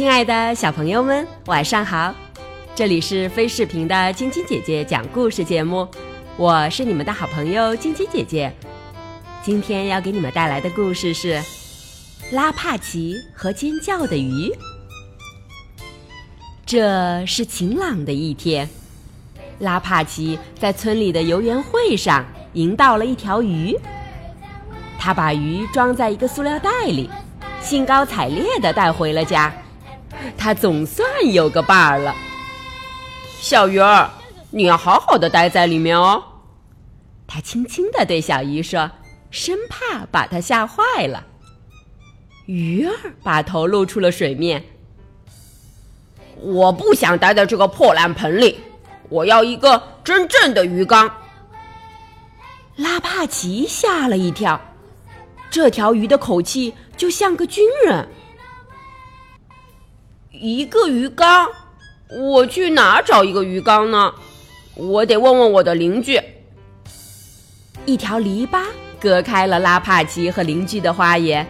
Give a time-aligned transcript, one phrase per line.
[0.00, 2.14] 亲爱的小朋友们，晚上好！
[2.74, 5.86] 这里是飞视频的晶晶姐姐讲故事节目，
[6.38, 8.50] 我是你们的好朋友晶晶姐姐。
[9.42, 11.34] 今天要给你们带来的故事是
[12.32, 14.48] 《拉帕奇和尖叫的鱼》。
[16.64, 18.66] 这是晴朗的一天，
[19.58, 23.78] 拉帕奇在村里的游园会上赢到了一条鱼。
[24.98, 27.10] 他把鱼装在一个塑料袋里，
[27.60, 29.52] 兴高采烈地带回了家。
[30.36, 32.14] 他总算有个伴儿了。
[33.40, 34.10] 小鱼儿，
[34.50, 36.22] 你要好好的待在里面哦。
[37.26, 38.90] 他轻轻的对小鱼说，
[39.30, 41.24] 生怕把它吓坏了。
[42.46, 44.64] 鱼儿把头露出了水面。
[46.36, 48.58] 我不想待在这个破烂盆里，
[49.08, 51.10] 我要一个真正的鱼缸。
[52.76, 54.60] 拉帕奇吓了一跳。
[55.50, 58.08] 这条鱼的口气就像个军人。
[60.32, 61.48] 一个鱼缸，
[62.08, 64.14] 我去哪找一个鱼缸呢？
[64.76, 66.20] 我得问问我的邻居。
[67.84, 68.62] 一条篱笆
[69.00, 71.44] 隔开了拉帕奇和邻居的花园。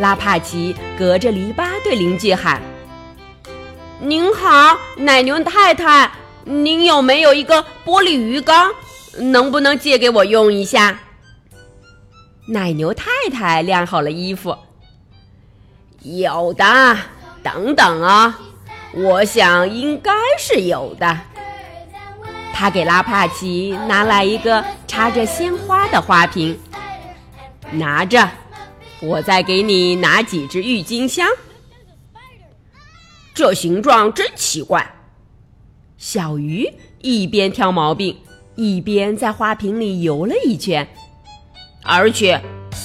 [0.00, 2.60] 拉帕奇隔着篱笆对邻居喊
[4.02, 6.10] ：“您好，奶牛太太，
[6.44, 8.72] 您有没有一个玻璃鱼缸？
[9.18, 10.98] 能不能借给我用一下？”
[12.48, 14.56] 奶牛太太晾好了衣服。
[16.02, 16.64] 有的，
[17.44, 18.40] 等等啊，
[18.94, 21.20] 我想应该是有的。
[22.54, 26.58] 他给拉帕奇拿来一个插着鲜花的花瓶，
[27.72, 28.26] 拿着，
[29.00, 31.28] 我再给你拿几只郁金香。
[33.34, 34.94] 这形状真奇怪。
[35.98, 38.16] 小鱼一边挑毛病，
[38.54, 40.88] 一边在花瓶里游了一圈。
[41.82, 42.40] 而且，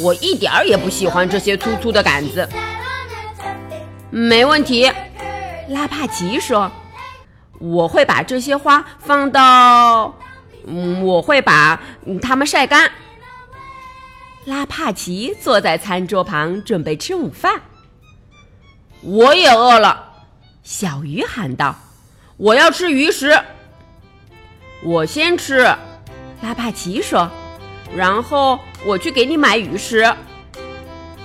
[0.00, 2.48] 我一点儿也不喜欢这些粗粗的杆子。
[4.16, 4.88] 没问题，
[5.70, 6.70] 拉帕奇说
[7.58, 10.14] ：“我会把这些花放到……
[10.68, 11.80] 嗯，我会把
[12.22, 12.92] 它们晒干。”
[14.46, 17.62] 拉帕奇坐在餐桌旁准备吃午饭。
[19.00, 20.12] 我也饿了，
[20.62, 21.74] 小鱼喊道
[22.38, 23.36] ：“我要吃鱼食。”
[24.84, 25.58] 我先吃，
[26.40, 27.28] 拉帕奇说。
[27.96, 30.14] 然后我去给你买鱼食，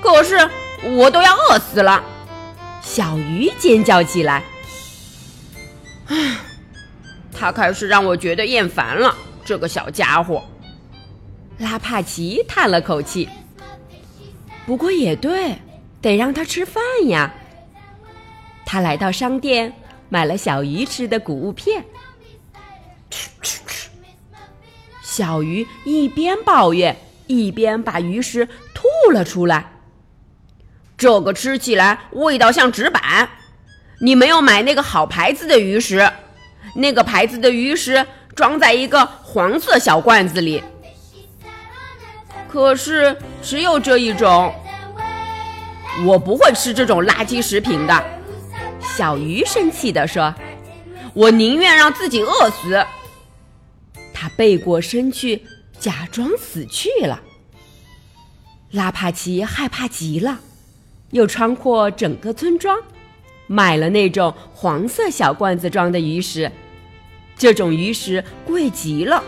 [0.00, 0.48] 可是
[0.84, 2.00] 我都要饿死了。
[2.86, 4.44] 小鱼尖叫起来。
[6.06, 6.38] 唉，
[7.32, 9.14] 他开始让我觉得厌烦了。
[9.44, 10.44] 这个小家伙，
[11.58, 13.28] 拉帕奇叹了口气。
[14.64, 15.58] 不过也对，
[16.00, 17.34] 得让他吃饭呀。
[18.64, 19.72] 他来到商店，
[20.08, 21.84] 买了小鱼吃的谷物片。
[25.02, 26.96] 小鱼一边抱怨，
[27.26, 29.72] 一边把鱼食吐了出来。
[30.96, 33.28] 这个吃起来味道像纸板。
[34.00, 36.10] 你没有买那个好牌子的鱼食，
[36.74, 40.62] 那个牌子的鱼食装在一个黄色小罐子里。
[42.48, 44.54] 可是只有这一种，
[46.04, 48.04] 我不会吃这种垃圾食品的。
[48.80, 50.34] 小鱼生气地说
[51.12, 52.84] ：“我宁愿让自己饿死。”
[54.14, 55.46] 他背过身去，
[55.78, 57.20] 假装死去了。
[58.70, 60.38] 拉帕奇害怕极了，
[61.10, 62.78] 又穿过整个村庄，
[63.46, 66.50] 买了那种黄色小罐子装的鱼食。
[67.36, 69.22] 这种鱼食贵极了。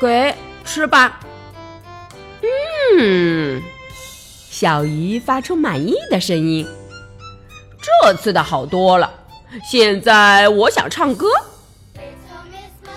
[0.00, 1.20] 给吃吧。
[2.98, 3.62] 嗯，
[4.50, 6.66] 小鱼发出满意的声音。
[7.80, 9.12] 这次的好多了。
[9.64, 11.28] 现在我想唱歌。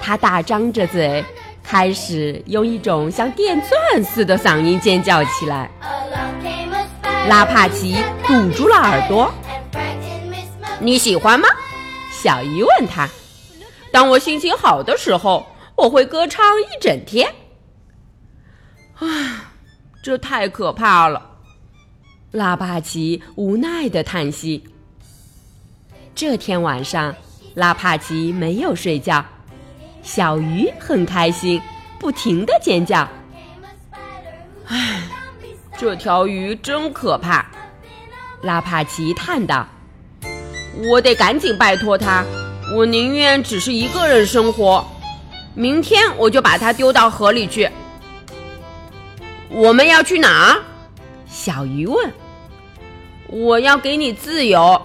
[0.02, 1.24] 他大张着嘴，
[1.64, 5.70] 开始用一种像电钻似的嗓音尖叫起来。
[7.28, 7.96] 拉帕奇
[8.28, 9.34] 堵住了耳朵。
[10.80, 11.48] 你喜欢吗？
[12.12, 13.10] 小鱼问他。
[13.92, 17.34] 当我心情好的时候，我会歌唱一整天。
[19.00, 19.52] 啊，
[20.04, 21.32] 这太可怕了！
[22.32, 24.64] 拉帕奇无奈的叹息。
[26.14, 27.16] 这天晚上，
[27.56, 29.26] 拉帕奇没有睡觉。
[30.04, 31.60] 小鱼很开心，
[31.98, 33.08] 不停的尖叫。
[35.78, 37.46] 这条鱼真可怕，
[38.42, 39.68] 拉帕奇叹道
[40.90, 42.24] ：“我得赶紧拜托它，
[42.74, 44.86] 我宁愿只是一个人生活。
[45.54, 47.70] 明天我就把它丢到河里去。”
[49.50, 50.64] 我们要去哪儿？
[51.28, 52.14] 小鱼问。
[53.28, 54.82] “我要给你自由。”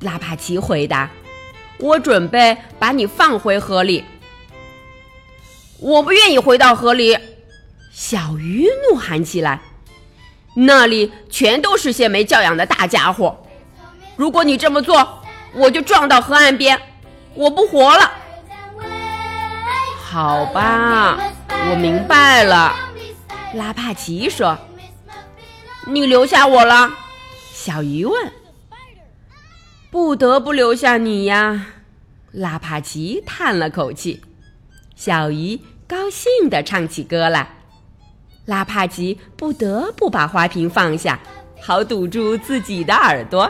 [0.00, 1.10] 拉帕奇回答。
[1.78, 4.02] “我准备把你放回河里。”
[5.78, 7.18] 我不愿意回到河里，
[7.92, 9.60] 小鱼怒喊起来。
[10.54, 13.36] 那里全都是些没教养的大家伙。
[14.16, 15.22] 如果你这么做，
[15.54, 16.80] 我就撞到河岸边，
[17.34, 18.12] 我不活了。
[19.96, 21.18] 好吧，
[21.48, 22.76] 我明白了。
[23.54, 24.58] 拉帕奇说
[25.88, 26.90] ：“你留下我了。”
[27.52, 28.32] 小鱼问
[29.90, 31.66] ：“不得不留下你呀。”
[32.32, 34.22] 拉帕奇叹了口气。
[34.94, 37.61] 小鱼高兴地唱起歌来。
[38.46, 41.18] 拉帕吉不得不把花瓶放下，
[41.60, 43.42] 好堵住自己的耳朵。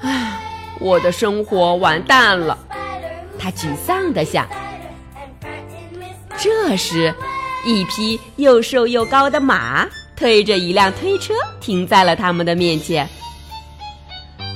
[0.00, 0.40] 啊，
[0.80, 2.58] 我的生活完蛋了，
[3.38, 4.46] 他沮丧地想。
[6.36, 7.14] 这时，
[7.64, 13.08] 一匹又瘦又高的马推着一辆推车停在了他们的面前。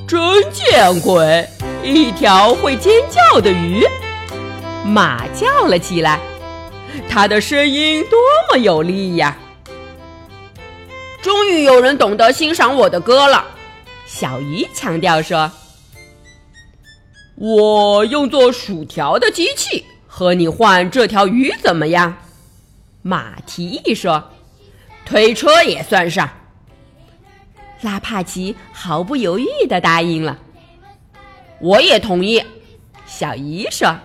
[0.06, 0.20] 真
[0.52, 1.48] 见鬼！
[1.84, 3.86] 一条会尖叫的鱼，
[4.84, 6.18] 马叫了起来。
[7.08, 8.18] 他的声音多
[8.50, 9.36] 么有力呀！
[11.20, 13.44] 终于有人懂得欣赏我的歌了。
[14.06, 15.50] 小鱼强调说
[17.36, 22.16] ：“我用做薯条的机器和你换这条鱼怎么样？”
[23.02, 24.30] 马提议说
[25.04, 26.28] ：“推车也算上。”
[27.82, 30.38] 拉帕奇毫不犹豫地答应了。
[31.60, 32.42] 我也同意。
[33.06, 33.96] 小鱼说：“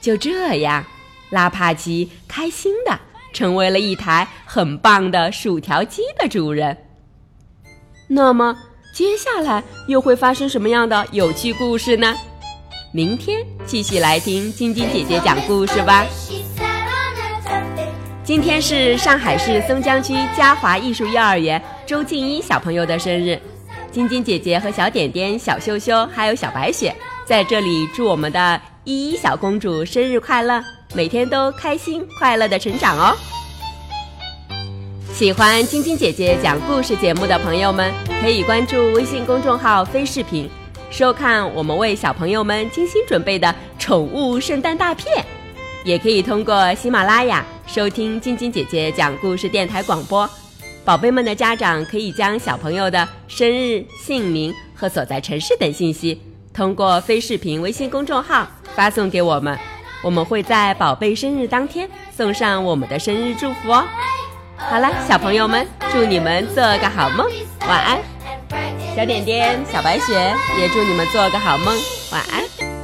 [0.00, 0.84] 就这样。”
[1.30, 2.98] 拉帕奇开心的
[3.32, 6.76] 成为了一台很棒的薯条机的主人。
[8.08, 8.56] 那么，
[8.94, 12.14] 接下来又会发生什么样的有趣故事呢？
[12.92, 16.06] 明天继续来听晶晶姐姐讲故事吧。
[18.24, 23.38] 今天是上海市松江区嘉华艺术幼儿园周静一小朋友的生日，
[23.92, 26.94] 晶晶姐姐和小点点、小羞羞还有小白雪
[27.26, 30.64] 在这里祝我们的依依小公主生日快乐！
[30.96, 33.14] 每天都开心快乐的成长哦！
[35.12, 40.48] 喜欢晶晶姐姐讲故事节目的朋友们，可以关注微信公众号“飞视频”，
[40.90, 45.22] 收看我们为小朋友们精心准备的宠物圣诞大片。
[45.84, 50.26] 也可以通过喜马拉雅收听晶晶姐姐讲故事电台广播。
[50.82, 56.18] 宝贝们的家长可以将小朋友的生日、姓名和所在城市等信息，
[56.54, 59.58] 通过飞视频微信公众号发送给我们。
[60.02, 63.84] 我们会在宝贝生日当天送上我们的生日祝福哦。
[64.56, 67.26] 好了，小朋友们，祝你们做个好梦，
[67.68, 67.98] 晚安。
[68.94, 71.76] 小点点、小白雪也祝你们做个好梦，
[72.12, 72.75] 晚安。